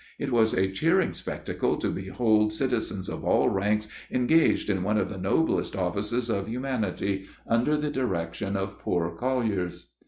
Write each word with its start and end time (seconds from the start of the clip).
It 0.17 0.31
was 0.31 0.55
a 0.55 0.67
cheering 0.71 1.13
spectacle 1.13 1.77
to 1.77 1.89
behold 1.91 2.51
citizens 2.51 3.07
of 3.07 3.23
all 3.23 3.49
ranks 3.49 3.87
engaged 4.09 4.67
in 4.67 4.81
one 4.81 4.97
of 4.97 5.09
the 5.09 5.17
noblest 5.19 5.75
offices 5.75 6.27
of 6.27 6.47
humanity, 6.49 7.27
under 7.45 7.77
the 7.77 7.91
direction 7.91 8.57
of 8.57 8.79
poor 8.79 9.11
colliers. 9.15 9.89